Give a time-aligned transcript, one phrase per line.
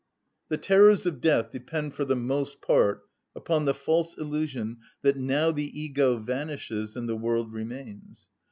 [0.49, 3.03] The terrors of death depend for the most part
[3.35, 8.27] upon the false illusion that now the ego vanishes and the world remains.